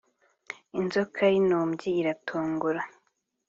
[0.79, 2.81] inzoka y’intumbyi iratongora